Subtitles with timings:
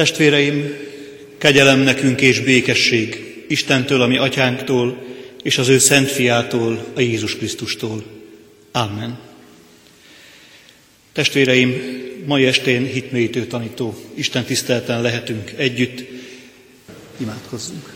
[0.00, 0.74] Testvéreim,
[1.38, 5.02] kegyelem nekünk és békesség Istentől, ami atyánktól,
[5.42, 8.04] és az ő szent fiától, a Jézus Krisztustól.
[8.72, 9.18] Amen.
[11.12, 11.74] Testvéreim,
[12.26, 16.04] mai estén hitmélyítő tanító Isten tisztelten lehetünk együtt.
[17.16, 17.92] Imádkozzunk.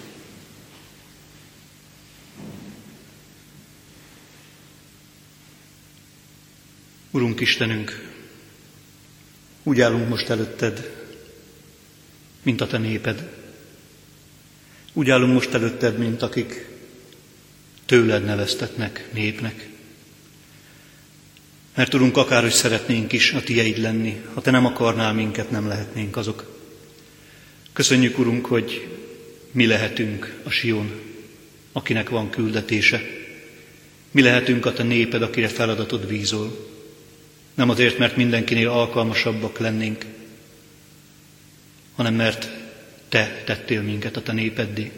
[7.11, 8.09] Urunk Istenünk,
[9.63, 10.94] úgy állunk most előtted,
[12.45, 13.29] mint a te néped.
[14.93, 16.69] Úgy állunk most előtted, mint akik
[17.87, 19.69] tőled neveztetnek népnek.
[21.75, 26.17] Mert tudunk akárhogy szeretnénk is a tieid lenni, ha te nem akarnál minket, nem lehetnénk
[26.17, 26.61] azok.
[27.73, 28.89] Köszönjük, Urunk, hogy
[29.51, 31.01] mi lehetünk a Sion,
[31.73, 33.03] akinek van küldetése.
[34.11, 36.73] Mi lehetünk a te néped, akire feladatod vízol.
[37.55, 40.05] Nem azért, mert mindenkinél alkalmasabbak lennénk,
[41.95, 42.51] hanem mert
[43.09, 44.93] Te tettél minket a Te népeddé.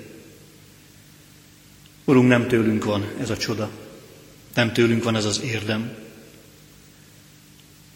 [2.05, 3.71] Urunk, nem tőlünk van ez a csoda,
[4.55, 5.93] nem tőlünk van ez az érdem.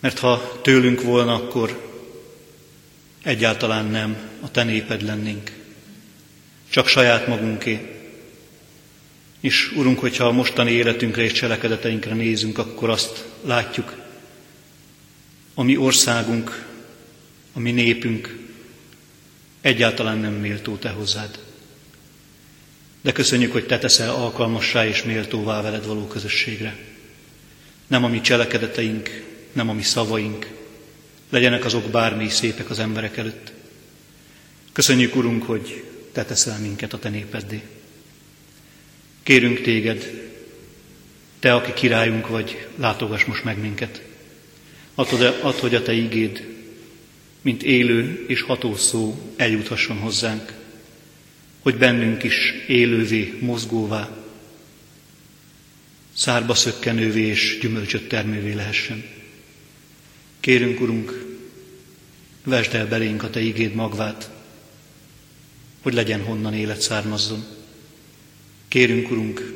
[0.00, 1.91] Mert ha tőlünk volna, akkor
[3.22, 5.52] egyáltalán nem a Te néped lennénk,
[6.69, 7.94] csak saját magunké.
[9.41, 13.96] És Urunk, hogyha a mostani életünkre és cselekedeteinkre nézünk, akkor azt látjuk,
[15.55, 16.67] a mi országunk,
[17.52, 18.49] a mi népünk
[19.61, 21.39] egyáltalán nem méltó te hozzád.
[23.00, 26.77] De köszönjük, hogy te teszel alkalmassá és méltóvá veled való közösségre.
[27.86, 30.48] Nem a mi cselekedeteink, nem a mi szavaink,
[31.30, 33.52] legyenek azok bármi szépek az emberek előtt.
[34.72, 37.62] Köszönjük, Urunk, hogy te teszel minket a te népeddé.
[39.22, 40.28] Kérünk téged,
[41.39, 44.02] te, aki királyunk vagy, látogass most meg minket.
[44.95, 46.59] Add, hogy a te ígéd
[47.42, 50.52] mint élő és ható szó eljuthasson hozzánk,
[51.60, 54.16] hogy bennünk is élővé, mozgóvá,
[56.12, 59.05] szárba szökkenővé és gyümölcsöt termővé lehessen.
[60.40, 61.24] Kérünk, Urunk,
[62.45, 64.30] vesd el belénk a Te igéd magvát,
[65.83, 67.45] hogy legyen honnan élet származzon.
[68.68, 69.55] Kérünk, Urunk,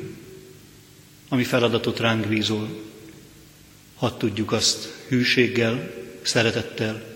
[1.29, 2.83] ami feladatot ránk bízol,
[3.95, 7.14] hadd tudjuk azt hűséggel, szeretettel,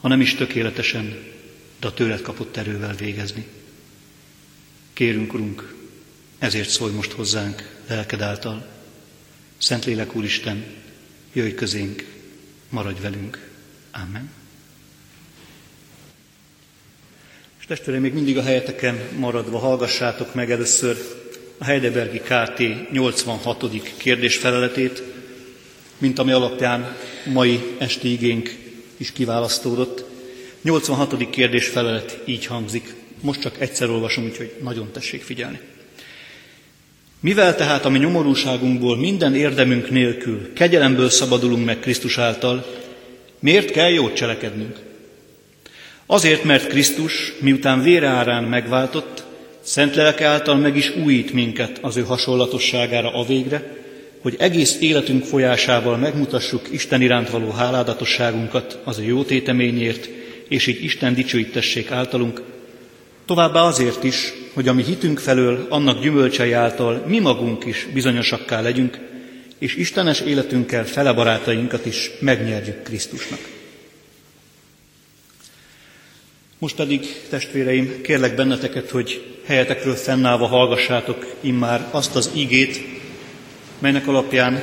[0.00, 1.18] ha nem is tökéletesen,
[1.80, 3.46] de a tőled kapott erővel végezni.
[4.92, 5.74] Kérünk, Urunk,
[6.38, 8.66] ezért szólj most hozzánk lelked által.
[9.58, 10.64] Szentlélek Úristen,
[11.32, 12.04] jöjj közénk,
[12.68, 13.48] maradj velünk.
[13.90, 14.30] Amen.
[17.58, 20.96] És testvérem, még mindig a helyeteken maradva hallgassátok meg először
[21.58, 23.96] a Heidelbergi KT 86.
[23.96, 25.02] kérdésfeleletét,
[25.98, 28.67] mint ami alapján mai esti igénk
[28.98, 30.04] is kiválasztódott.
[30.62, 31.30] 86.
[31.30, 32.94] kérdés felelet így hangzik.
[33.20, 35.60] Most csak egyszer olvasom, úgyhogy nagyon tessék figyelni.
[37.20, 42.66] Mivel tehát a mi nyomorúságunkból minden érdemünk nélkül kegyelemből szabadulunk meg Krisztus által,
[43.38, 44.76] miért kell jót cselekednünk?
[46.06, 49.24] Azért, mert Krisztus, miután vére árán megváltott,
[49.60, 53.77] szent lelke által meg is újít minket az ő hasonlatosságára a végre,
[54.20, 60.08] hogy egész életünk folyásával megmutassuk Isten iránt való háládatosságunkat az ő jó téteményért,
[60.48, 62.42] és így Isten dicsőítessék általunk,
[63.26, 68.60] továbbá azért is, hogy a mi hitünk felől annak gyümölcsei által mi magunk is bizonyosakká
[68.60, 68.98] legyünk,
[69.58, 73.40] és Istenes életünkkel fele barátainkat is megnyerjük Krisztusnak.
[76.58, 82.97] Most pedig, testvéreim, kérlek benneteket, hogy helyetekről fennállva hallgassátok immár azt az igét,
[83.78, 84.62] melynek alapján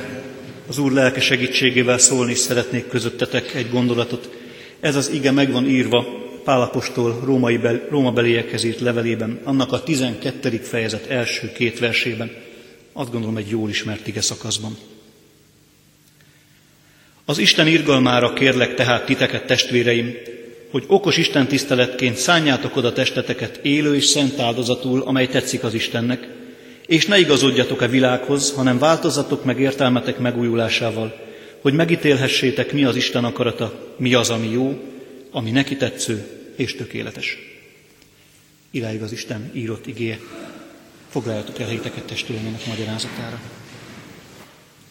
[0.68, 4.30] az Úr lelke segítségével szólni is szeretnék közöttetek egy gondolatot.
[4.80, 9.82] Ez az ige meg van írva Pálapostól római bel, Róma beliekhez írt levelében, annak a
[9.82, 10.60] 12.
[10.62, 12.30] fejezet első két versében.
[12.92, 14.76] Azt gondolom egy jól ismert ige szakaszban.
[17.24, 20.14] Az Isten irgalmára kérlek tehát titeket, testvéreim,
[20.70, 26.28] hogy okos Isten tiszteletként szánjátok oda testeteket élő és szent áldozatul, amely tetszik az Istennek,
[26.86, 31.24] és ne igazodjatok a világhoz, hanem változatok meg értelmetek megújulásával,
[31.60, 34.80] hogy megítélhessétek, mi az Isten akarata, mi az, ami jó,
[35.30, 37.38] ami neki tetsző és tökéletes.
[38.70, 40.18] Iráig az Isten írott igéje.
[41.08, 43.40] Foglaljatok el helyiteket testvéreinek magyarázatára.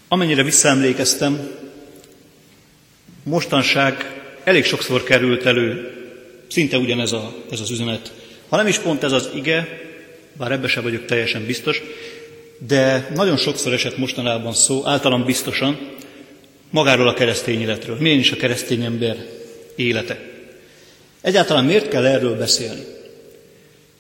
[0.08, 1.52] Amennyire visszaemlékeztem,
[3.24, 5.94] mostanság elég sokszor került elő
[6.48, 8.14] szinte ugyanez a, ez az üzenet.
[8.50, 9.85] Ha nem is pont ez az ige,
[10.38, 11.82] bár ebbe sem vagyok teljesen biztos,
[12.58, 15.94] de nagyon sokszor esett mostanában szó, általam biztosan,
[16.70, 17.98] magáról a keresztény életről.
[18.00, 19.26] Milyen is a keresztény ember
[19.76, 20.20] élete.
[21.22, 22.84] Egyáltalán miért kell erről beszélni?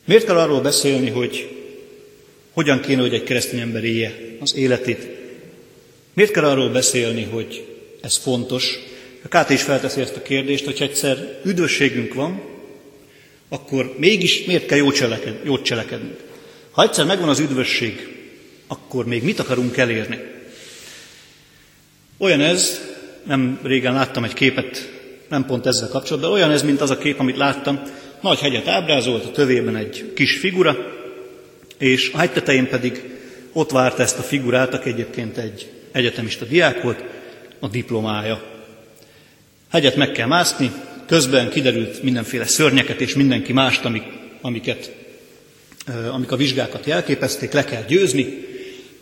[0.06, 1.50] Miért kell arról beszélni, hogy
[2.54, 5.08] hogyan kéne, hogy egy keresztény ember élje az életét?
[6.14, 7.66] Miért kell arról beszélni, hogy
[8.02, 8.80] ez fontos?
[9.24, 12.42] A Káté is felteszi ezt a kérdést, hogy egyszer üdvösségünk van,
[13.50, 16.20] akkor mégis miért kell jót, cseleked, jót cselekednünk?
[16.72, 18.08] Ha egyszer megvan az üdvösség,
[18.68, 20.20] akkor még mit akarunk elérni?
[22.18, 22.82] Olyan ez,
[23.24, 24.92] nem régen láttam egy képet,
[25.30, 27.82] nem pont ezzel kapcsolatban, olyan ez, mint az a kép, amit láttam.
[28.22, 30.78] Nagy hegyet ábrázolt, a tövében egy kis figura,
[31.78, 33.04] és a hegy tetején pedig
[33.54, 37.04] ott várta ezt a figurát, aki egyébként egy egyetemista diák volt,
[37.60, 38.44] a diplomája.
[39.72, 40.72] Hegyet meg kell mászni,
[41.08, 44.04] közben kiderült mindenféle szörnyeket és mindenki mást, amik,
[44.42, 44.92] amiket,
[46.12, 48.46] amik a vizsgákat jelképezték, le kell győzni,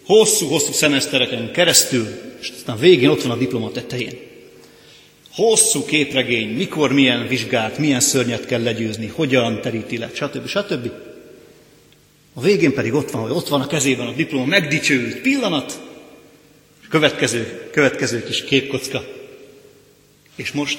[0.05, 2.07] hosszú-hosszú szemesztereken keresztül,
[2.41, 4.17] és aztán végén ott van a diploma tetején.
[5.31, 10.47] Hosszú képregény, mikor milyen vizsgát, milyen szörnyet kell legyőzni, hogyan teríti le, stb.
[10.47, 10.91] stb.
[12.33, 15.81] A végén pedig ott van, hogy ott van a kezében a diploma, megdicsőült pillanat,
[16.81, 19.03] és következő, következő kis képkocka.
[20.35, 20.77] És most?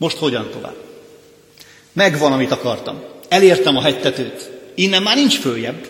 [0.00, 0.76] Most hogyan tovább?
[1.92, 3.02] Megvan, amit akartam.
[3.28, 4.50] Elértem a hegytetőt.
[4.74, 5.88] Innen már nincs följebb.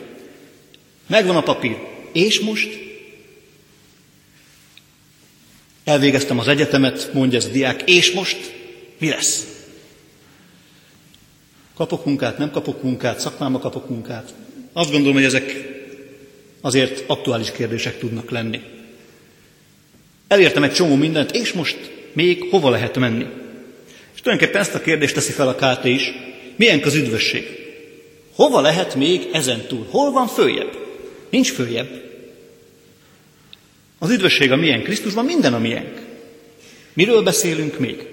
[1.07, 1.77] Megvan a papír.
[2.13, 2.69] És most?
[5.85, 8.55] Elvégeztem az egyetemet, mondja ez a diák, és most
[8.99, 9.47] mi lesz?
[11.75, 14.35] Kapok munkát, nem kapok munkát, szakmáma kapok munkát.
[14.73, 15.55] Azt gondolom, hogy ezek
[16.61, 18.61] azért aktuális kérdések tudnak lenni.
[20.29, 23.27] Elértem egy csomó mindent, és most még hova lehet menni?
[24.21, 26.13] És tulajdonképpen ezt a kérdést teszi fel a KT is.
[26.57, 27.47] Milyen az üdvösség?
[28.35, 29.87] Hova lehet még ezen túl?
[29.91, 30.79] Hol van följebb?
[31.31, 32.03] Nincs följebb.
[33.99, 36.01] Az üdvösség a milyen Krisztusban, minden a miénk.
[36.93, 38.07] Miről beszélünk még?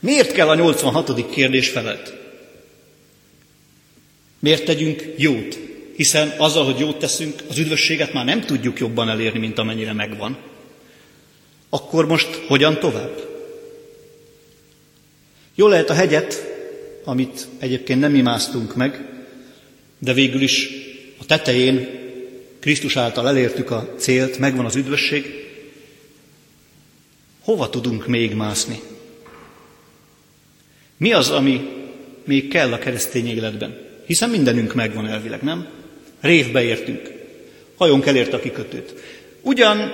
[0.00, 1.30] Miért kell a 86.
[1.30, 2.14] kérdés felett?
[4.38, 5.58] Miért tegyünk jót?
[5.96, 10.36] Hiszen azzal, hogy jót teszünk, az üdvösséget már nem tudjuk jobban elérni, mint amennyire megvan.
[11.68, 13.25] Akkor most hogyan tovább?
[15.58, 16.46] Jó lehet a hegyet,
[17.04, 19.08] amit egyébként nem imáztunk meg,
[19.98, 20.68] de végül is
[21.18, 21.88] a tetején
[22.60, 25.24] Krisztus által elértük a célt, megvan az üdvösség.
[27.40, 28.80] Hova tudunk még mászni?
[30.96, 31.68] Mi az, ami
[32.24, 33.78] még kell a keresztény életben?
[34.06, 35.68] Hiszen mindenünk megvan elvileg, nem?
[36.20, 37.12] Révbe értünk.
[37.76, 38.94] Hajónk elérte a kikötőt.
[39.40, 39.92] Ugyan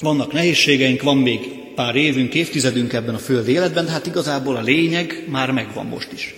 [0.00, 1.40] vannak nehézségeink, van még
[1.76, 6.12] pár évünk, évtizedünk ebben a föld életben, de hát igazából a lényeg már megvan most
[6.12, 6.34] is.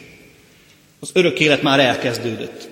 [1.00, 2.68] Az örök élet már elkezdődött.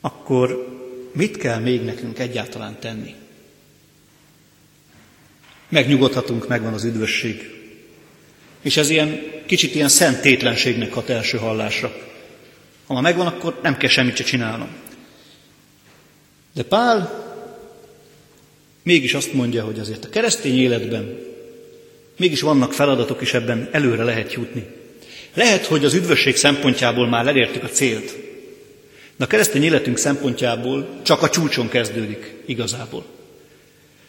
[0.00, 0.68] Akkor
[1.12, 3.14] mit kell még nekünk egyáltalán tenni?
[5.68, 7.50] Megnyugodhatunk, megvan az üdvösség.
[8.60, 11.96] És ez ilyen kicsit ilyen szent tétlenségnek hat első hallásra.
[12.86, 14.68] Ha már megvan, akkor nem kell semmit se csinálnom.
[16.54, 17.29] De Pál
[18.82, 21.18] mégis azt mondja, hogy azért a keresztény életben
[22.18, 24.66] mégis vannak feladatok, és ebben előre lehet jutni.
[25.34, 28.16] Lehet, hogy az üdvösség szempontjából már elértük a célt,
[29.16, 33.04] de a keresztény életünk szempontjából csak a csúcson kezdődik igazából.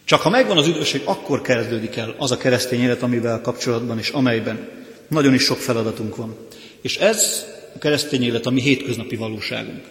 [0.04, 4.08] Csak ha megvan az üdvösség, akkor kezdődik el az a keresztény élet, amivel kapcsolatban és
[4.08, 4.68] amelyben
[5.08, 6.36] nagyon is sok feladatunk van.
[6.80, 9.84] És ez a keresztény élet a mi hétköznapi valóságunk.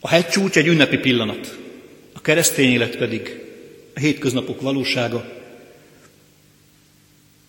[0.00, 1.58] A hegycsúcs egy ünnepi pillanat,
[2.18, 3.40] a keresztény élet pedig
[3.94, 5.32] a hétköznapok valósága,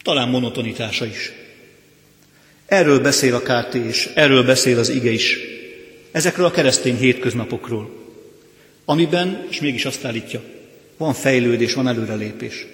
[0.04, 1.32] talán monotonitása is.
[2.66, 5.38] Erről beszél a KT is, erről beszél az ige is,
[6.12, 7.90] ezekről a keresztény hétköznapokról,
[8.86, 10.42] amiben, és mégis azt állítja,
[10.98, 12.66] van fejlődés, van előrelépés.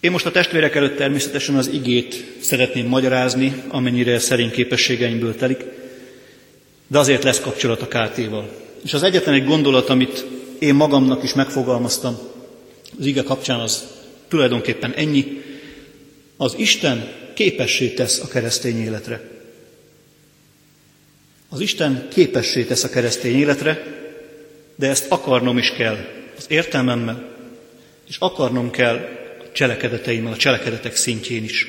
[0.00, 5.64] Én most a testvérek előtt természetesen az igét szeretném magyarázni, amennyire szerény képességeimből telik,
[6.86, 8.64] de azért lesz kapcsolat a KT-val.
[8.84, 12.18] És az egyetlen egy gondolat, amit én magamnak is megfogalmaztam
[12.98, 13.86] az ige kapcsán, az
[14.28, 15.42] tulajdonképpen ennyi.
[16.36, 19.30] Az Isten képessé tesz a keresztény életre.
[21.48, 23.94] Az Isten képessé tesz a keresztény életre,
[24.74, 25.96] de ezt akarnom is kell
[26.36, 27.34] az értelmemmel,
[28.08, 28.96] és akarnom kell
[29.40, 31.66] a cselekedeteimmel, a cselekedetek szintjén is.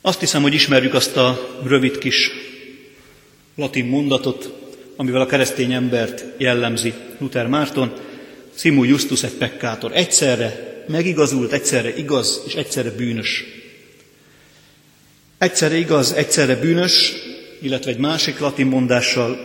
[0.00, 2.30] Azt hiszem, hogy ismerjük azt a rövid kis
[3.54, 4.52] latin mondatot,
[4.98, 7.92] amivel a keresztény embert jellemzi Luther Márton,
[8.54, 9.90] Simu Justus et peccator.
[9.94, 13.44] Egyszerre megigazult, egyszerre igaz, és egyszerre bűnös.
[15.38, 17.12] Egyszerre igaz, egyszerre bűnös,
[17.60, 19.38] illetve egy másik latin mondással,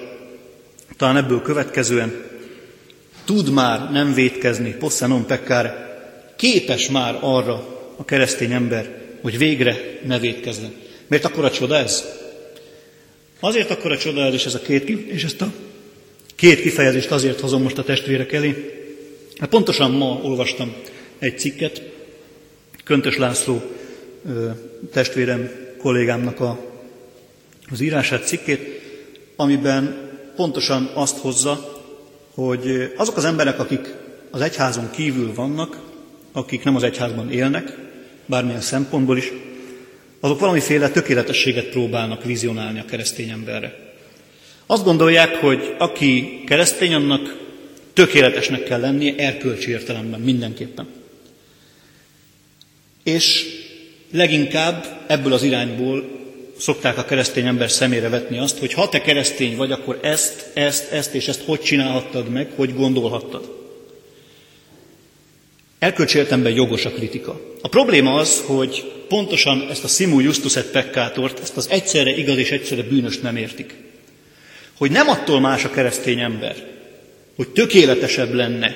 [0.98, 2.24] talán ebből következően,
[3.26, 5.98] tud már nem vétkezni, possa non peccare,
[6.36, 7.54] képes már arra
[7.98, 10.74] a keresztény ember, hogy végre ne vétkezzen.
[11.08, 12.22] Miért akkor a csoda ez?
[13.44, 15.52] Azért akkor a csoda ez, a két, és ezt a
[16.36, 18.74] két kifejezést azért hozom most a testvérek elé,
[19.40, 20.74] Hát pontosan ma olvastam
[21.20, 21.82] egy cikket,
[22.84, 23.62] Köntös László
[24.92, 26.60] testvérem, kollégámnak a,
[27.72, 28.82] az írását, cikkét,
[29.36, 31.84] amiben pontosan azt hozza,
[32.34, 33.94] hogy azok az emberek, akik
[34.32, 35.80] az egyházon kívül vannak,
[36.32, 37.78] akik nem az egyházban élnek,
[38.26, 39.32] bármilyen szempontból is,
[40.24, 43.94] azok valamiféle tökéletességet próbálnak vizionálni a keresztény emberre.
[44.66, 47.38] Azt gondolják, hogy aki keresztény, annak
[47.94, 50.88] tökéletesnek kell lennie erkölcsi értelemben mindenképpen.
[53.04, 53.46] És
[54.12, 56.04] leginkább ebből az irányból
[56.58, 60.92] szokták a keresztény ember szemére vetni azt, hogy ha te keresztény vagy, akkor ezt, ezt,
[60.92, 63.63] ezt és ezt hogy csinálhattad meg, hogy gondolhattad.
[65.84, 67.42] Erkölcsi értelemben jogos a kritika.
[67.62, 72.38] A probléma az, hogy pontosan ezt a simul justus et peccátort, ezt az egyszerre igaz
[72.38, 73.76] és egyszerre bűnöst nem értik.
[74.78, 76.56] Hogy nem attól más a keresztény ember,
[77.36, 78.76] hogy tökéletesebb lenne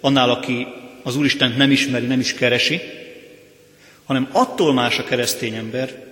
[0.00, 0.66] annál, aki
[1.02, 2.80] az Úristent nem ismeri, nem is keresi,
[4.04, 6.04] hanem attól más a keresztény ember,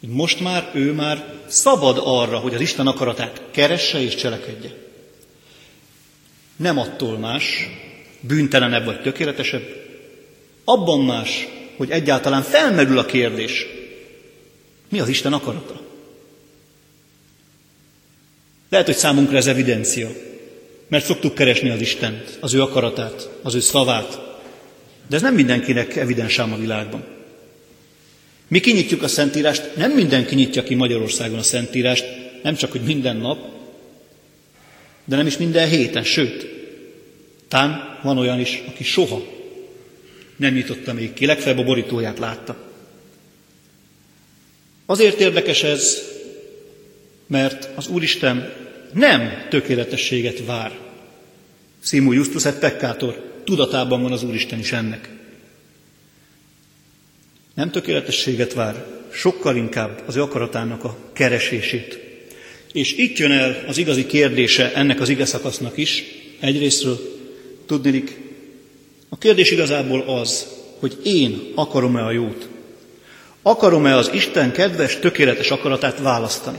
[0.00, 4.70] hogy most már ő már szabad arra, hogy az Isten akaratát keresse és cselekedje.
[6.56, 7.68] Nem attól más,
[8.26, 9.62] bűntelenebb vagy tökéletesebb,
[10.64, 13.66] abban más, hogy egyáltalán felmerül a kérdés,
[14.88, 15.80] mi az Isten akarata?
[18.68, 20.08] Lehet, hogy számunkra ez evidencia,
[20.88, 24.20] mert szoktuk keresni az Istent, az ő akaratát, az ő szavát,
[25.08, 27.04] de ez nem mindenkinek evidens ám a világban.
[28.48, 32.04] Mi kinyitjuk a Szentírást, nem mindenki nyitja ki Magyarországon a Szentírást,
[32.42, 33.38] nem csak, hogy minden nap,
[35.04, 36.55] de nem is minden héten, sőt,
[37.48, 39.34] tán van olyan is, aki soha
[40.36, 42.56] nem nyitotta még ki, legfeljebb a borítóját látta.
[44.86, 46.02] Azért érdekes ez,
[47.26, 48.52] mert az Úristen
[48.92, 50.78] nem tökéletességet vár.
[51.82, 55.08] Simul Justus et peccator, tudatában van az Úristen is ennek.
[57.54, 61.98] Nem tökéletességet vár, sokkal inkább az ő akaratának a keresését.
[62.72, 66.04] És itt jön el az igazi kérdése ennek az ige szakasznak is,
[66.40, 67.15] egyrésztről,
[67.66, 68.18] tudnilik,
[69.08, 70.46] a kérdés igazából az,
[70.78, 72.48] hogy én akarom-e a jót.
[73.42, 76.58] Akarom-e az Isten kedves, tökéletes akaratát választani.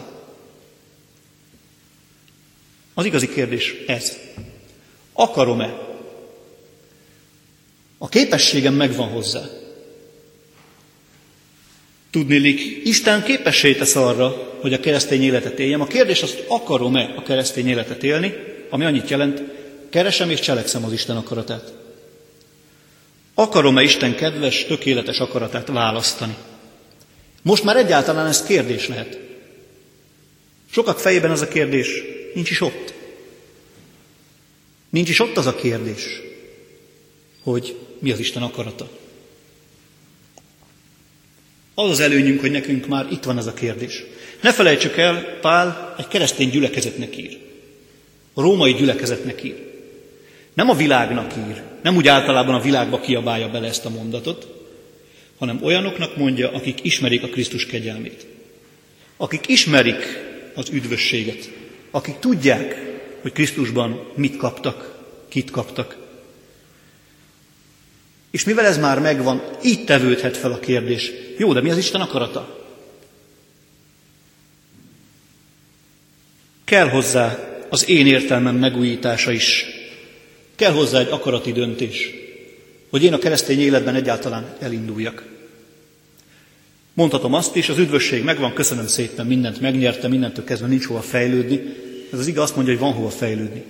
[2.93, 4.17] Az igazi kérdés ez.
[5.13, 5.85] Akarom-e?
[7.97, 9.41] A képességem megvan hozzá.
[12.11, 15.81] Tudnélik, Isten képessé tesz arra, hogy a keresztény életet éljem.
[15.81, 18.33] A kérdés az, hogy akarom-e a keresztény életet élni,
[18.69, 19.43] ami annyit jelent,
[19.89, 21.73] keresem és cselekszem az Isten akaratát.
[23.33, 26.35] Akarom-e Isten kedves, tökéletes akaratát választani?
[27.41, 29.19] Most már egyáltalán ez kérdés lehet.
[30.71, 31.87] Sokak fejében ez a kérdés
[32.33, 32.93] nincs is ott.
[34.89, 36.21] Nincs is ott az a kérdés,
[37.43, 38.89] hogy mi az Isten akarata.
[41.75, 44.03] Az az előnyünk, hogy nekünk már itt van ez a kérdés.
[44.41, 47.37] Ne felejtsük el, Pál egy keresztény gyülekezetnek ír.
[48.33, 49.66] A római gyülekezetnek ír.
[50.57, 54.47] Nem a világnak ír, nem úgy általában a világba kiabálja bele ezt a mondatot,
[55.37, 58.25] hanem olyanoknak mondja, akik ismerik a Krisztus kegyelmét.
[59.17, 60.19] Akik ismerik
[60.55, 61.49] az üdvösséget.
[61.91, 62.81] Akik tudják,
[63.21, 65.97] hogy Krisztusban mit kaptak, kit kaptak.
[68.31, 71.11] És mivel ez már megvan, így tevődhet fel a kérdés.
[71.37, 72.65] Jó, de mi az Isten akarata?
[76.63, 79.76] Kell hozzá az én értelmem megújítása is.
[80.57, 82.09] Kell hozzá egy akarati döntés,
[82.89, 85.23] hogy én a keresztény életben egyáltalán elinduljak.
[86.93, 91.61] Mondhatom azt is, az üdvösség megvan, köszönöm szépen, mindent megnyertem, mindentől kezdve nincs hova fejlődni.
[92.11, 93.63] Ez az igaz azt mondja, hogy van hova fejlődni.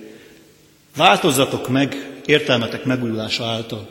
[0.96, 3.88] Változzatok meg értelmetek megújulása által.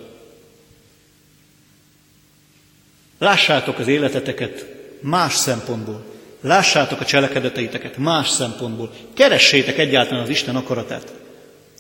[3.20, 4.66] Lássátok az életeteket
[5.00, 6.04] más szempontból.
[6.42, 8.94] Lássátok a cselekedeteiteket más szempontból.
[9.14, 11.14] Keressétek egyáltalán az Isten akaratát.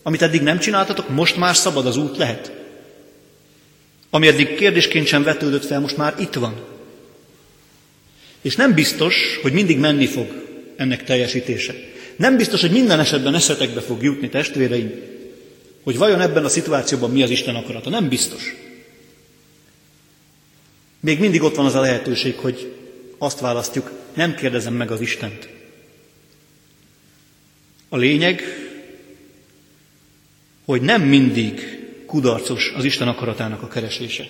[0.07, 2.51] Amit eddig nem csináltatok, most már szabad az út lehet.
[4.09, 6.65] Ami eddig kérdésként sem vetődött fel, most már itt van.
[8.41, 10.27] És nem biztos, hogy mindig menni fog
[10.75, 11.73] ennek teljesítése.
[12.15, 14.93] Nem biztos, hogy minden esetben eszetekbe fog jutni, testvéreim,
[15.83, 17.89] hogy vajon ebben a szituációban mi az Isten akarata.
[17.89, 18.55] Nem biztos.
[20.99, 22.73] Még mindig ott van az a lehetőség, hogy
[23.17, 25.47] azt választjuk, nem kérdezem meg az Istent.
[27.89, 28.66] A lényeg,
[30.67, 34.27] hogy nem mindig kudarcos az Isten akaratának a keresése.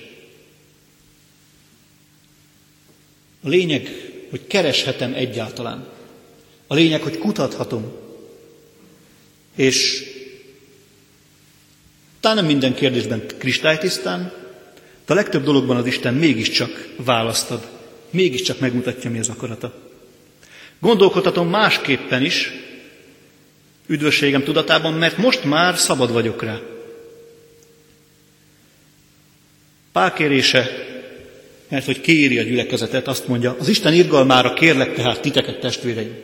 [3.42, 3.90] A lényeg,
[4.30, 5.88] hogy kereshetem egyáltalán.
[6.68, 7.92] A lényeg, hogy kutathatom.
[9.56, 10.04] És
[12.20, 14.34] talán nem minden kérdésben kristálytisztán,
[15.06, 17.68] de a legtöbb dologban az Isten mégiscsak választad,
[18.10, 19.74] mégiscsak megmutatja, mi az akarata.
[20.80, 22.52] Gondolkodhatom másképpen is,
[23.88, 26.60] üdvösségem tudatában, mert most már szabad vagyok rá.
[29.92, 30.70] Pál kérése,
[31.68, 36.16] mert hogy kéri a gyülekezetet, azt mondja, az Isten irgalmára kérlek tehát titeket, testvéreim.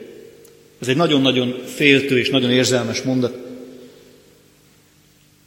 [0.82, 3.38] Ez egy nagyon-nagyon féltő és nagyon érzelmes mondat.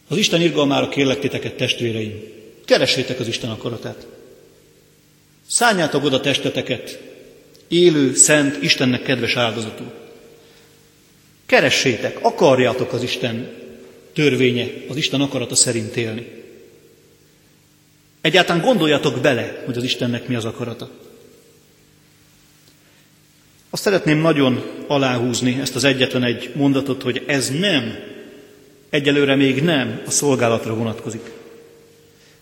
[0.08, 2.22] Az Isten irgalmára kérlek titeket, testvéreim.
[2.64, 4.06] Keresétek az Isten akaratát.
[5.48, 7.00] Szálljátok oda testeteket,
[7.68, 10.05] élő, szent, Istennek kedves áldozatul.
[11.46, 13.48] Keressétek, akarjátok az Isten
[14.12, 16.26] törvénye, az Isten akarata szerint élni.
[18.20, 20.90] Egyáltalán gondoljatok bele, hogy az Istennek mi az akarata.
[23.70, 27.94] Azt szeretném nagyon aláhúzni ezt az egyetlen egy mondatot, hogy ez nem,
[28.90, 31.30] egyelőre még nem a szolgálatra vonatkozik.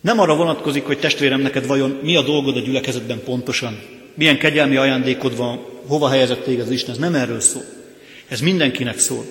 [0.01, 3.83] Nem arra vonatkozik, hogy testvérem, neked vajon mi a dolgod a gyülekezetben pontosan,
[4.15, 7.84] milyen kegyelmi ajándékod van, hova helyezett téged az Isten, ez nem erről szól.
[8.35, 9.25] Ez mindenkinek szól.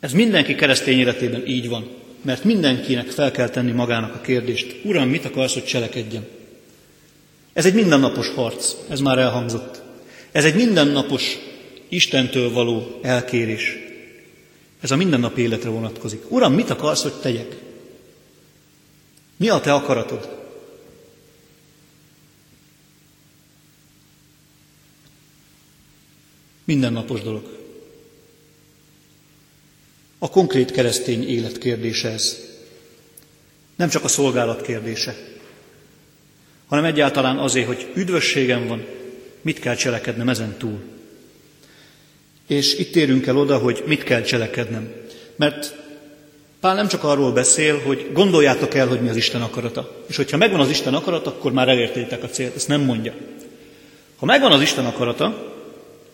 [0.00, 1.90] Ez mindenki keresztény életében így van,
[2.22, 6.26] mert mindenkinek fel kell tenni magának a kérdést, Uram, mit akarsz, hogy cselekedjem?
[7.52, 9.82] Ez egy mindennapos harc, ez már elhangzott.
[10.32, 11.38] Ez egy mindennapos
[11.88, 13.76] Istentől való elkérés.
[14.80, 16.30] Ez a mindennapi életre vonatkozik.
[16.30, 17.56] Uram, mit akarsz, hogy tegyek?
[19.36, 20.35] Mi a te akaratod?
[26.66, 27.42] Mindennapos dolog.
[30.18, 32.36] A konkrét keresztény élet kérdése ez.
[33.76, 35.16] Nem csak a szolgálat kérdése,
[36.66, 38.84] hanem egyáltalán azért, hogy üdvösségem van,
[39.40, 40.78] mit kell cselekednem ezen túl.
[42.46, 44.92] És itt érünk el oda, hogy mit kell cselekednem.
[45.36, 45.74] Mert
[46.60, 50.04] Pál nem csak arról beszél, hogy gondoljátok el, hogy mi az Isten akarata.
[50.06, 52.56] És hogyha megvan az Isten akarata, akkor már elértétek a célt.
[52.56, 53.14] Ezt nem mondja.
[54.16, 55.55] Ha megvan az Isten akarata,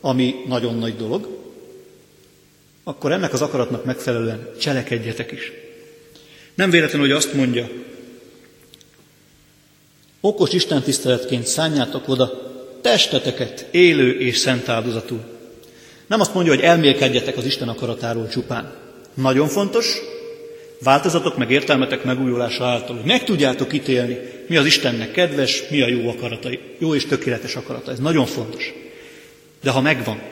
[0.03, 1.29] ami nagyon nagy dolog,
[2.85, 5.53] akkor ennek az akaratnak megfelelően cselekedjetek is.
[6.55, 7.69] Nem véletlenül, hogy azt mondja,
[10.21, 15.21] okos Isten tiszteletként szálljátok oda testeteket élő és szent áldozatul.
[16.07, 18.75] Nem azt mondja, hogy elmélkedjetek az Isten akaratáról csupán.
[19.15, 19.99] Nagyon fontos,
[20.83, 25.89] változatok meg értelmetek megújulása által, hogy meg tudjátok ítélni, mi az Istennek kedves, mi a
[25.89, 27.91] jó akarata, jó és tökéletes akarata.
[27.91, 28.73] Ez nagyon fontos.
[29.63, 30.23] De ha megvan,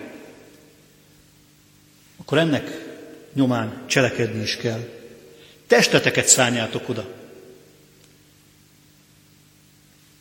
[2.17, 2.89] akkor ennek
[3.35, 4.89] nyomán cselekedni is kell.
[5.67, 7.09] Testeteket szálljátok oda.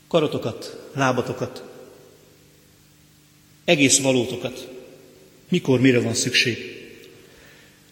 [0.07, 1.63] Karotokat, lábatokat,
[3.65, 4.67] egész valótokat.
[5.49, 6.57] Mikor, mire van szükség.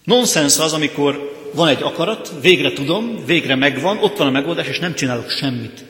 [0.04, 4.78] Nonsens az, amikor van egy akarat, végre tudom, végre megvan, ott van a megoldás, és
[4.78, 5.84] nem csinálok semmit.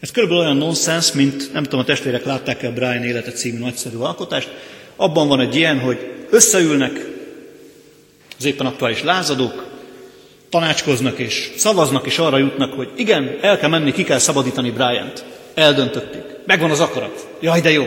[0.00, 3.96] Ez körülbelül olyan nonsens, mint nem tudom, a testvérek látták-e a Brian élete című nagyszerű
[3.96, 4.48] alkotást.
[4.96, 5.98] Abban van egy ilyen, hogy
[6.30, 7.06] összeülnek
[8.38, 9.66] az éppen aktuális lázadók,
[10.50, 15.24] tanácskoznak és szavaznak, és arra jutnak, hogy igen, el kell menni, ki kell szabadítani Brian-t.
[15.54, 16.22] Eldöntötték.
[16.46, 17.28] Megvan az akarat.
[17.40, 17.84] Jaj, de jó.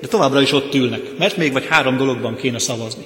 [0.00, 3.04] De továbbra is ott ülnek, mert még vagy három dologban kéne szavazni.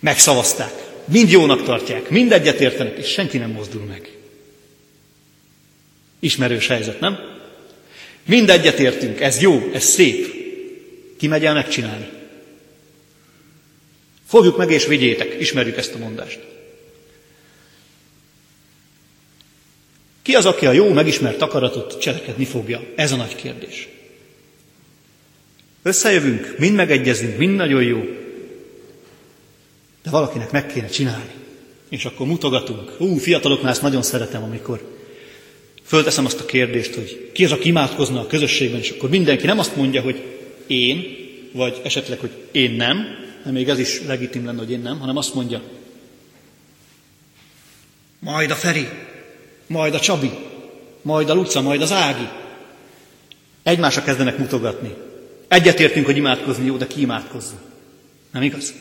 [0.00, 0.72] Megszavazták.
[1.04, 4.19] Mind jónak tartják, mind egyetértenek, és senki nem mozdul meg.
[6.20, 7.18] Ismerős helyzet, nem?
[8.26, 10.34] Mind egyetértünk, ez jó, ez szép.
[11.18, 12.08] Ki megy el megcsinálni?
[14.26, 16.38] Fogjuk meg és vigyétek, ismerjük ezt a mondást.
[20.22, 22.82] Ki az, aki a jó, megismert akaratot cselekedni fogja?
[22.94, 23.88] Ez a nagy kérdés.
[25.82, 28.00] Összejövünk, mind megegyezünk, mind nagyon jó,
[30.02, 31.30] de valakinek meg kéne csinálni.
[31.88, 32.92] És akkor mutogatunk.
[32.98, 34.99] Ú, fiataloknál ezt nagyon szeretem, amikor
[35.90, 39.58] fölteszem azt a kérdést, hogy ki az, aki imádkozna a közösségben, és akkor mindenki nem
[39.58, 40.22] azt mondja, hogy
[40.66, 41.16] én,
[41.52, 43.04] vagy esetleg, hogy én nem,
[43.44, 45.62] de még ez is legitim lenne, hogy én nem, hanem azt mondja,
[48.18, 48.88] majd a Feri,
[49.66, 50.30] majd a Csabi,
[51.02, 52.28] majd a Luca, majd az Ági.
[53.62, 54.94] Egymásra kezdenek mutogatni.
[55.48, 57.54] Egyetértünk, hogy imádkozni jó, de ki imádkozza.
[58.32, 58.74] Nem igaz?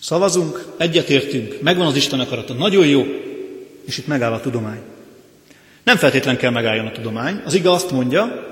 [0.00, 3.06] Szavazunk, egyetértünk, megvan az Isten akarata, nagyon jó,
[3.86, 4.80] és itt megáll a tudomány.
[5.82, 7.42] Nem feltétlen kell megálljon a tudomány.
[7.44, 8.46] Az ige azt mondja,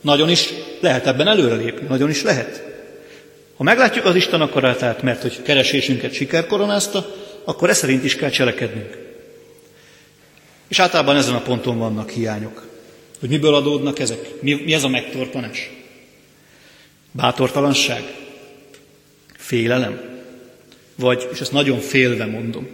[0.00, 0.48] nagyon is
[0.80, 2.62] lehet ebben előrelépni, nagyon is lehet.
[3.56, 8.30] Ha meglátjuk az Isten akaratát, mert hogy keresésünket siker koronázta, akkor e szerint is kell
[8.30, 8.98] cselekednünk.
[10.68, 12.66] És általában ezen a ponton vannak hiányok.
[13.20, 14.30] Hogy miből adódnak ezek?
[14.40, 15.70] Mi, mi ez a megtorpanás?
[17.12, 18.02] Bátortalanság?
[19.36, 20.00] Félelem?
[20.94, 22.68] Vagy, és ezt nagyon félve mondom,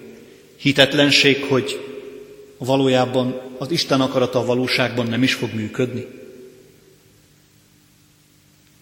[0.57, 1.86] hitetlenség, hogy
[2.59, 6.07] valójában az Isten akarata a valóságban nem is fog működni?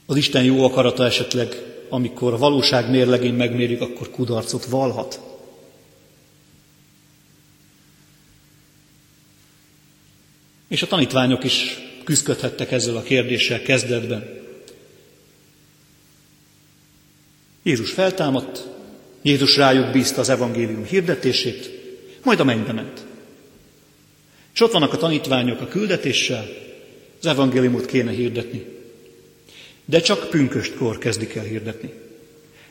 [0.07, 5.21] Az Isten jó akarata esetleg, amikor a valóság mérlegén megmérjük, akkor kudarcot valhat.
[10.69, 14.43] És a tanítványok is küzdködhettek ezzel a kérdéssel kezdetben.
[17.63, 18.69] Jézus feltámadt,
[19.23, 21.71] Jézus rájuk bízta az evangélium hirdetését,
[22.23, 23.05] majd a mennybe ment.
[24.55, 26.49] És ott vannak a tanítványok a küldetéssel,
[27.21, 28.65] az evangéliumot kéne hirdetni.
[29.85, 31.93] De csak pünköstkor kezdik el hirdetni.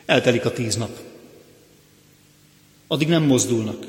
[0.06, 0.98] Eltelik a tíz nap.
[2.86, 3.84] Addig nem mozdulnak.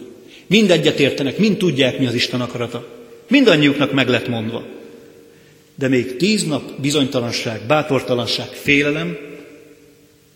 [0.47, 2.87] Mind egyetértenek, mind tudják, mi az Isten akarata.
[3.27, 4.65] Mindannyiuknak meg lett mondva.
[5.75, 9.17] De még tíz nap bizonytalanság, bátortalanság, félelem,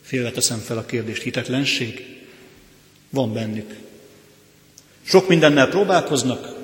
[0.01, 2.05] félre teszem fel a kérdést, hitetlenség,
[3.09, 3.75] van bennük.
[5.03, 6.58] Sok mindennel próbálkoznak,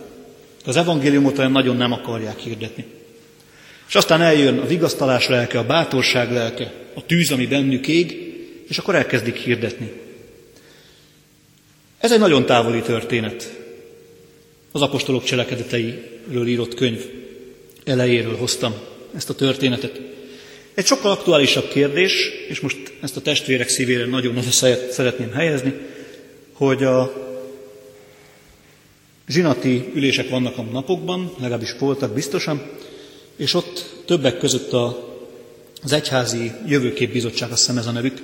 [0.66, 2.86] az evangéliumot olyan nagyon nem akarják hirdetni.
[3.88, 8.34] És aztán eljön a vigasztalás lelke, a bátorság lelke, a tűz, ami bennük ég,
[8.68, 9.92] és akkor elkezdik hirdetni.
[11.98, 13.54] Ez egy nagyon távoli történet.
[14.72, 17.06] Az apostolok cselekedeteiről írott könyv
[17.84, 18.74] elejéről hoztam
[19.16, 20.02] ezt a történetet.
[20.74, 24.52] Egy sokkal aktuálisabb kérdés, és most ezt a testvérek szívére nagyon nagyon
[24.92, 25.74] szeretném helyezni,
[26.54, 27.25] hogy a
[29.28, 32.62] zsinati ülések vannak a napokban, legalábbis voltak biztosan,
[33.36, 35.14] és ott többek között a,
[35.84, 38.18] az Egyházi Jövőkép Bizottság, azt hiszem ez a nevük,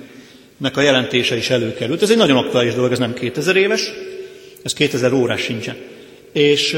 [0.56, 2.02] nek a jelentése is előkerült.
[2.02, 3.92] Ez egy nagyon aktuális dolog, ez nem 2000 éves,
[4.62, 5.76] ez 2000 órás sincsen.
[6.32, 6.76] És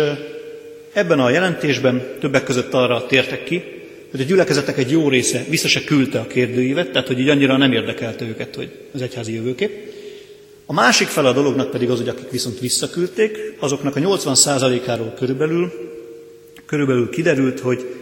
[0.93, 3.63] ebben a jelentésben többek között arra tértek ki,
[4.11, 7.57] hogy a gyülekezetek egy jó része vissza se küldte a kérdőívet, tehát hogy így annyira
[7.57, 9.94] nem érdekelte őket, hogy az egyházi jövőkép.
[10.67, 15.73] A másik fel a dolognak pedig az, hogy akik viszont visszaküldték, azoknak a 80%-áról körülbelül,
[16.67, 17.97] körülbelül kiderült, hogy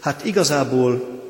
[0.00, 1.20] hát igazából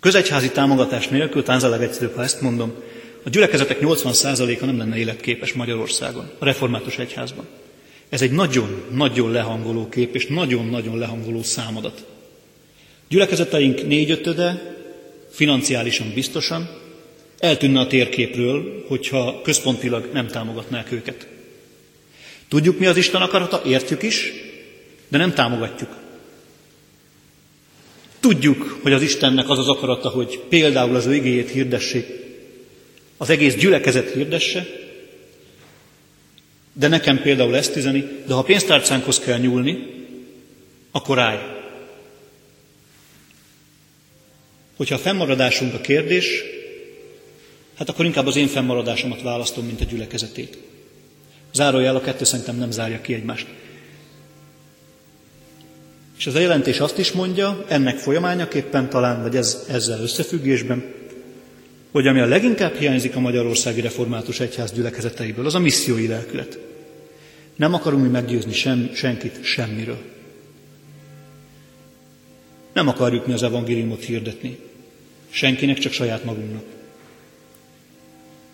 [0.00, 2.72] közegyházi támogatás nélkül, a legegyszerűbb, ha ezt mondom,
[3.22, 7.46] a gyülekezetek 80%-a nem lenne életképes Magyarországon, a református egyházban.
[8.08, 12.04] Ez egy nagyon-nagyon lehangoló kép, és nagyon-nagyon lehangoló számadat.
[13.08, 14.76] Gyülekezeteink négyötöde
[15.30, 16.84] financiálisan biztosan
[17.38, 21.26] eltűnne a térképről, hogyha központilag nem támogatnák őket.
[22.48, 24.32] Tudjuk, mi az Isten akarata, értjük is,
[25.08, 25.90] de nem támogatjuk.
[28.20, 32.06] Tudjuk, hogy az Istennek az az akarata, hogy például az ő igéjét hirdessék,
[33.16, 34.66] az egész gyülekezet hirdesse,
[36.72, 39.86] de nekem például ezt üzeni, de ha pénztárcánkhoz kell nyúlni,
[40.90, 41.38] akkor állj.
[44.76, 46.42] Hogyha a fennmaradásunk a kérdés,
[47.78, 50.58] hát akkor inkább az én fennmaradásomat választom, mint a gyülekezetét.
[51.52, 53.46] Zárójel a kettő szerintem nem zárja ki egymást.
[56.18, 60.94] És ez a jelentés azt is mondja, ennek folyamányaképpen talán, vagy ez, ezzel összefüggésben,
[61.92, 66.58] hogy ami a leginkább hiányzik a Magyarországi Református Egyház gyülekezeteiből, az a missziói lelkület.
[67.56, 70.02] Nem akarunk mi meggyőzni sem, senkit semmiről.
[72.72, 74.58] Nem akarjuk mi az evangéliumot hirdetni.
[75.30, 76.75] Senkinek, csak saját magunknak.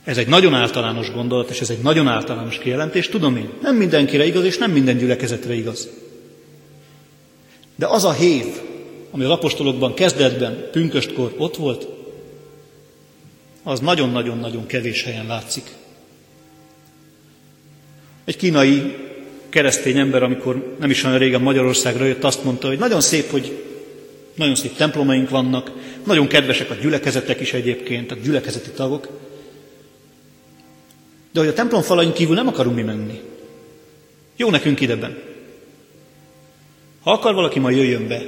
[0.05, 3.51] Ez egy nagyon általános gondolat, és ez egy nagyon általános kijelentés, tudom én.
[3.63, 5.89] Nem mindenkire igaz, és nem minden gyülekezetre igaz.
[7.77, 8.47] De az a hév,
[9.11, 11.87] ami az apostolokban kezdetben, pünköstkor ott volt,
[13.63, 15.65] az nagyon-nagyon-nagyon kevés helyen látszik.
[18.25, 18.97] Egy kínai
[19.49, 23.65] keresztény ember, amikor nem is olyan régen Magyarországra jött, azt mondta, hogy nagyon szép, hogy
[24.35, 25.73] nagyon szép templomaink vannak,
[26.07, 29.09] nagyon kedvesek a gyülekezetek is egyébként, a gyülekezeti tagok,
[31.33, 33.21] de hogy a templom falain kívül nem akarunk mi menni.
[34.37, 35.19] Jó nekünk ideben.
[37.03, 38.23] Ha akar valaki, majd jöjjön be.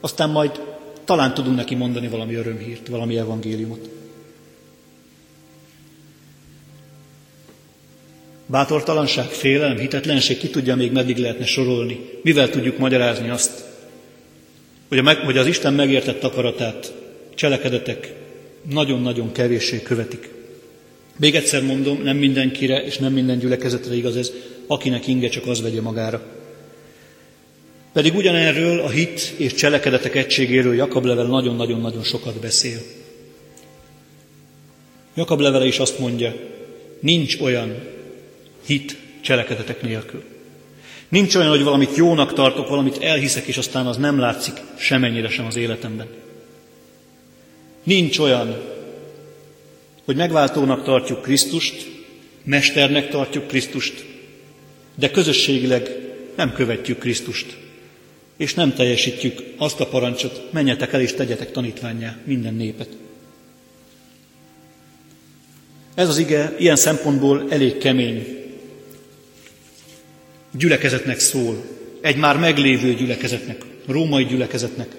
[0.00, 0.60] Aztán majd
[1.04, 3.88] talán tudunk neki mondani valami örömhírt, valami evangéliumot.
[8.46, 12.10] Bátortalanság, félelem, hitetlenség, ki tudja még meddig lehetne sorolni.
[12.22, 13.64] Mivel tudjuk magyarázni azt,
[14.88, 16.94] hogy, a meg, hogy az Isten megértett akaratát
[17.34, 18.14] cselekedetek
[18.70, 20.33] nagyon-nagyon kevéssé követik.
[21.16, 24.32] Még egyszer mondom, nem mindenkire és nem minden gyülekezetre igaz ez,
[24.66, 26.22] akinek inge csak az vegye magára.
[27.92, 32.78] Pedig ugyanerről a hit és cselekedetek egységéről Jakab level nagyon-nagyon-nagyon sokat beszél.
[35.14, 36.34] Jakab levele is azt mondja,
[37.00, 37.74] nincs olyan
[38.66, 40.22] hit cselekedetek nélkül.
[41.08, 45.46] Nincs olyan, hogy valamit jónak tartok, valamit elhiszek, és aztán az nem látszik semennyire sem
[45.46, 46.06] az életemben.
[47.82, 48.73] Nincs olyan,
[50.04, 51.90] hogy megváltónak tartjuk Krisztust,
[52.44, 54.04] mesternek tartjuk Krisztust,
[54.94, 55.90] de közösségileg
[56.36, 57.56] nem követjük Krisztust,
[58.36, 62.88] és nem teljesítjük azt a parancsot, menjetek el és tegyetek tanítványá minden népet.
[65.94, 68.42] Ez az ige ilyen szempontból elég kemény.
[70.50, 71.64] Gyülekezetnek szól,
[72.00, 74.94] egy már meglévő gyülekezetnek, római gyülekezetnek.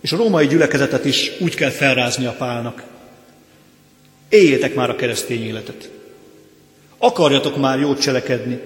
[0.00, 2.82] És a római gyülekezetet is úgy kell felrázni a pálnak.
[4.28, 5.90] Éljétek már a keresztény életet.
[6.98, 8.60] Akarjatok már jót cselekedni.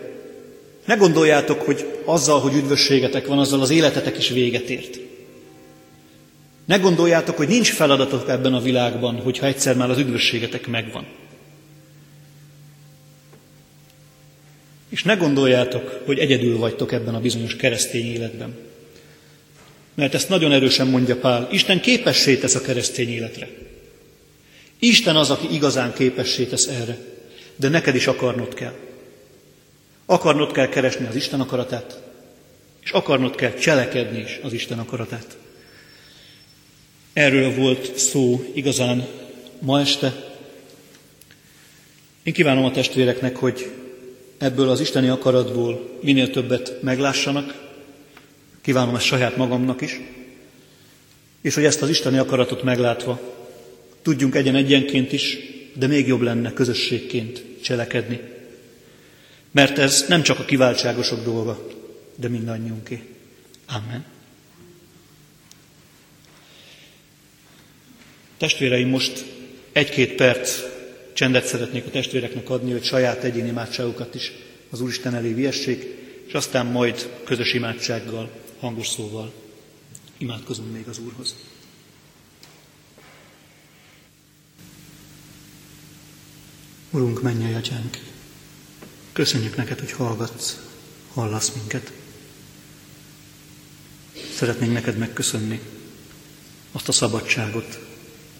[0.85, 4.99] Ne gondoljátok, hogy azzal, hogy üdvösségetek van, azzal az életetek is véget ért.
[6.64, 11.07] Ne gondoljátok, hogy nincs feladatok ebben a világban, hogyha egyszer már az üdvösségetek megvan.
[14.88, 18.59] És ne gondoljátok, hogy egyedül vagytok ebben a bizonyos keresztény életben.
[19.94, 23.49] Mert ezt nagyon erősen mondja Pál, Isten képessé tesz a keresztény életre.
[24.80, 26.98] Isten az, aki igazán képessé tesz erre,
[27.56, 28.74] de neked is akarnod kell.
[30.06, 32.00] Akarnod kell keresni az Isten akaratát,
[32.82, 35.36] és akarnod kell cselekedni is az Isten akaratát.
[37.12, 39.06] Erről volt szó igazán
[39.58, 40.28] ma este.
[42.22, 43.70] Én kívánom a testvéreknek, hogy
[44.38, 47.68] ebből az isteni akaratból minél többet meglássanak,
[48.60, 50.00] kívánom ezt saját magamnak is,
[51.40, 53.39] és hogy ezt az isteni akaratot meglátva
[54.02, 55.38] tudjunk egyen-egyenként is,
[55.74, 58.20] de még jobb lenne közösségként cselekedni.
[59.50, 61.68] Mert ez nem csak a kiváltságosok dolga,
[62.16, 63.02] de mindannyiunké.
[63.66, 64.04] Amen.
[68.36, 69.24] Testvéreim, most
[69.72, 70.62] egy-két perc
[71.12, 74.32] Csendet szeretnék a testvéreknek adni, hogy saját egyéni imádságukat is
[74.70, 75.86] az Úristen elé viessék,
[76.26, 79.32] és aztán majd közös imádsággal, hangos szóval
[80.18, 81.36] imádkozunk még az Úrhoz.
[86.92, 87.98] Urunk, menj atyánk!
[89.12, 90.61] Köszönjük neked, hogy hallgatsz,
[91.12, 91.92] hallasz minket.
[94.35, 95.61] Szeretnénk neked megköszönni
[96.72, 97.79] azt a szabadságot,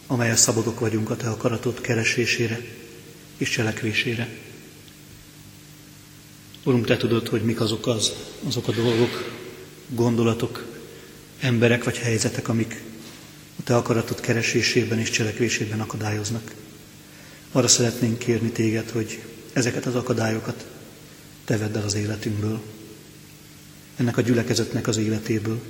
[0.07, 2.61] amelyel szabadok vagyunk a Te akaratod keresésére
[3.37, 4.29] és cselekvésére.
[6.65, 8.13] Urunk, Te tudod, hogy mik azok, az,
[8.47, 9.33] azok a dolgok,
[9.89, 10.67] gondolatok,
[11.41, 12.83] emberek vagy helyzetek, amik
[13.59, 16.55] a Te akaratod keresésében és cselekvésében akadályoznak.
[17.53, 20.67] Arra szeretnénk kérni Téged, hogy ezeket az akadályokat
[21.45, 22.63] Te vedd el az életünkből,
[23.97, 25.61] ennek a gyülekezetnek az életéből.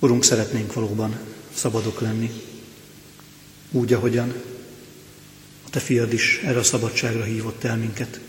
[0.00, 1.18] Urunk, szeretnénk valóban
[1.54, 2.30] szabadok lenni,
[3.70, 4.34] úgy, ahogyan
[5.66, 8.20] a te fiad is erre a szabadságra hívott el minket.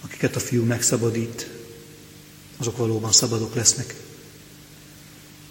[0.00, 1.48] Akiket a fiú megszabadít,
[2.56, 3.94] azok valóban szabadok lesznek.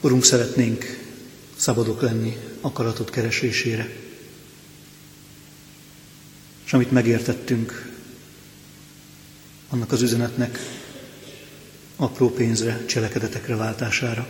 [0.02, 0.86] Urunk, szeretnénk
[1.56, 3.90] szabadok lenni akaratot keresésére.
[6.66, 7.92] És amit megértettünk,
[9.70, 10.60] annak az üzenetnek
[11.96, 14.28] apró pénzre, cselekedetekre váltására.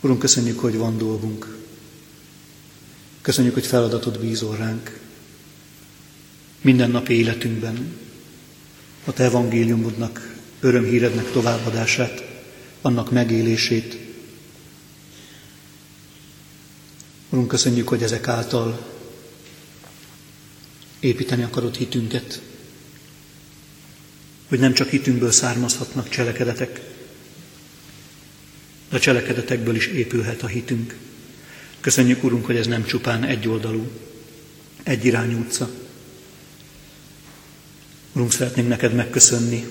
[0.00, 1.56] Urunk, köszönjük, hogy van dolgunk.
[3.20, 5.00] Köszönjük, hogy feladatot bízol ránk.
[6.60, 7.96] Minden napi életünkben
[9.04, 12.24] a Te evangéliumodnak, örömhírednek továbbadását,
[12.80, 14.07] annak megélését.
[17.30, 18.86] Urunk, köszönjük, hogy ezek által
[21.00, 22.40] építeni akarod hitünket,
[24.48, 26.80] hogy nem csak hitünkből származhatnak cselekedetek,
[28.90, 30.96] de a cselekedetekből is épülhet a hitünk.
[31.80, 33.90] Köszönjük, Urunk, hogy ez nem csupán egyoldalú,
[34.82, 35.70] egyirányú utca.
[38.12, 39.66] Urunk, szeretnénk neked megköszönni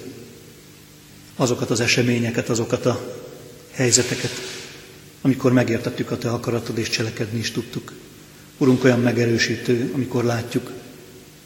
[1.36, 3.24] azokat az eseményeket, azokat a
[3.72, 4.57] helyzeteket,
[5.22, 7.94] amikor megértettük a Te akaratod és cselekedni is tudtuk.
[8.58, 10.72] Urunk, olyan megerősítő, amikor látjuk,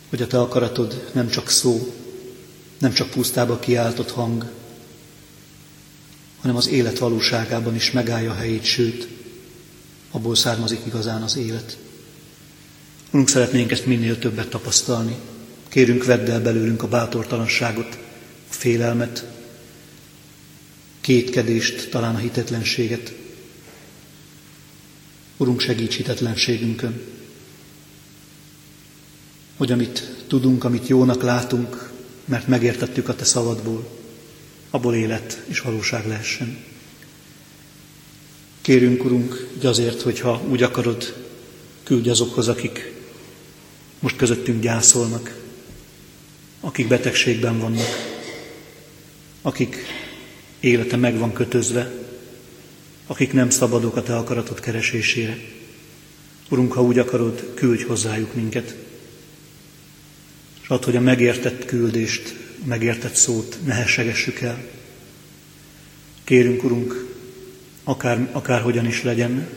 [0.10, 1.94] hogy a Te akaratod nem csak szó,
[2.78, 4.50] nem csak pusztába kiáltott hang,
[6.42, 9.08] hanem az élet valóságában is megállja a helyét, sőt,
[10.12, 11.78] abból származik igazán az élet.
[13.12, 15.16] Urunk, szeretnénk ezt minél többet tapasztalni.
[15.68, 17.98] Kérünk, vedd el belőlünk a bátortalanságot,
[18.50, 19.26] a félelmet,
[21.02, 23.14] kétkedést, talán a hitetlenséget.
[25.42, 27.02] Urunk, segíts hitetlenségünkön,
[29.58, 31.92] hogy amit tudunk, amit jónak látunk,
[32.26, 33.90] mert megértettük a Te szavadból,
[34.70, 36.58] abból élet és valóság lehessen.
[38.62, 41.16] Kérünk, Urunk, hogy azért, hogyha úgy akarod,
[41.84, 42.94] küldj azokhoz, akik
[44.00, 45.42] most közöttünk gyászolnak,
[46.60, 48.20] akik betegségben vannak,
[49.42, 49.76] akik
[50.60, 52.11] élete meg van kötözve,
[53.12, 55.38] akik nem szabadok a Te akaratod keresésére.
[56.50, 58.76] Urunk, ha úgy akarod, küldj hozzájuk minket.
[60.62, 64.64] És add, hogy a megértett küldést, a megértett szót ne hessegessük el.
[66.24, 67.16] Kérünk, Urunk,
[67.84, 69.48] akár, akárhogyan is legyen,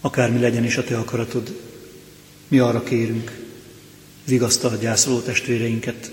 [0.00, 1.60] akármi legyen is a Te akaratod,
[2.48, 3.38] mi arra kérünk,
[4.26, 6.10] vigasztal a gyászoló testvéreinket,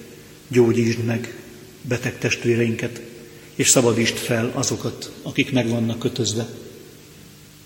[0.47, 1.41] gyógyítsd meg
[1.81, 3.10] beteg testvéreinket,
[3.55, 6.47] és szabadítsd fel azokat, akik meg vannak kötözve,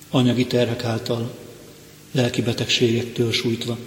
[0.09, 1.37] anyagi terhek által,
[2.11, 3.77] lelki betegségektől sújtva,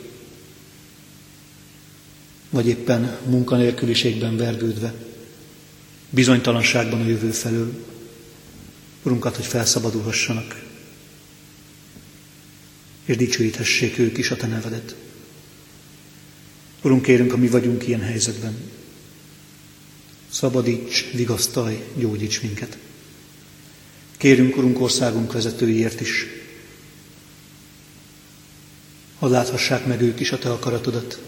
[2.50, 4.94] vagy éppen munkanélküliségben vergődve,
[6.10, 7.86] bizonytalanságban a jövő felől.
[9.02, 10.64] Urunkat, hogy felszabadulhassanak,
[13.04, 14.94] és dicsőíthessék ők is a Te nevedet.
[16.82, 18.56] Urunk, kérünk, ha mi vagyunk ilyen helyzetben,
[20.30, 22.78] szabadíts, vigasztalj, gyógyíts minket.
[24.16, 26.26] Kérünk, Urunk, országunk vezetőiért is,
[29.18, 31.20] hadd láthassák meg ők is a Te akaratodat.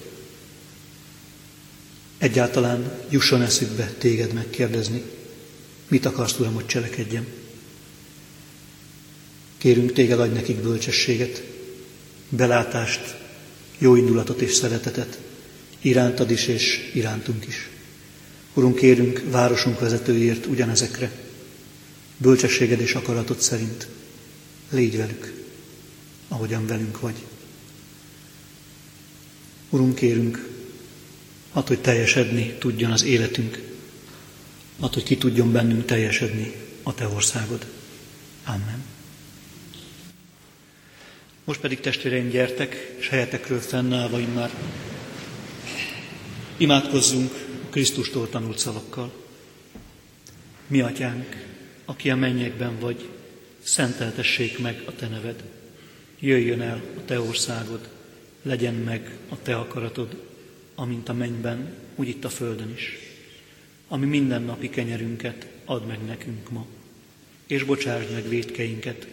[2.18, 5.02] Egyáltalán jusson eszükbe téged megkérdezni,
[5.88, 7.26] mit akarsz, Uram, hogy cselekedjem.
[9.58, 11.42] Kérünk téged, adj nekik bölcsességet,
[12.28, 13.16] belátást,
[13.78, 15.18] jó indulatot és szeretetet,
[15.80, 17.68] irántad is és irántunk is.
[18.54, 21.10] Urunk, kérünk városunk vezetőért ugyanezekre,
[22.16, 23.88] bölcsességed és akaratod szerint.
[24.70, 25.32] Légy velük,
[26.28, 27.14] ahogyan velünk vagy.
[29.70, 30.48] Urunk, kérünk,
[31.52, 33.62] add, hogy teljesedni tudjon az életünk,
[34.80, 37.66] add, hogy ki tudjon bennünk teljesedni a Te országod.
[38.44, 38.84] Amen.
[41.44, 44.50] Most pedig testvéreim, gyertek, és helyetekről fennállva már
[46.56, 49.12] imádkozzunk Krisztustól tanult szavakkal.
[50.66, 51.46] Mi atyánk,
[51.84, 53.08] aki a mennyekben vagy,
[53.62, 55.44] szenteltessék meg a te neved.
[56.18, 57.88] Jöjjön el a te országod,
[58.42, 60.22] legyen meg a te akaratod,
[60.74, 62.98] amint a mennyben, úgy itt a földön is.
[63.88, 66.66] Ami mindennapi kenyerünket add meg nekünk ma,
[67.46, 69.06] és bocsásd meg védkeinket,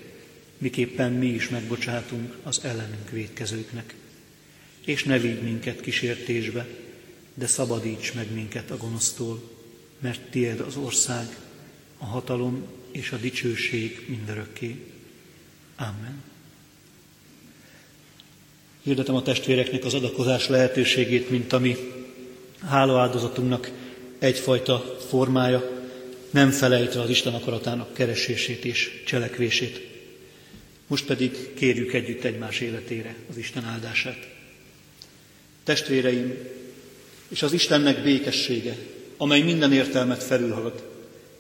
[0.58, 3.93] miképpen mi is megbocsátunk az ellenünk védkezőknek.
[4.86, 6.67] És ne vigy minket kísértésbe,
[7.38, 9.41] de szabadíts meg minket a gonosztól,
[10.00, 11.38] mert tiéd az ország,
[11.97, 14.86] a hatalom és a dicsőség mindörökké.
[15.76, 16.23] Amen.
[18.84, 21.78] Hirdetem a testvéreknek az adakozás lehetőségét, mint ami
[22.65, 23.71] hálaáldozatunknak
[24.19, 25.89] egyfajta formája,
[26.30, 29.88] nem felejtve az Isten akaratának keresését és cselekvését.
[30.88, 34.28] Most pedig kérjük együtt egymás életére az Isten áldását.
[35.63, 36.34] Testvéreim,
[37.28, 38.78] és az Istennek békessége,
[39.18, 40.84] amely minden értelmet felülhalad,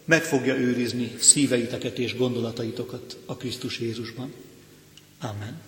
[0.05, 4.33] meg fogja őrizni szíveiteket és gondolataitokat a Krisztus Jézusban.
[5.21, 5.66] Amen.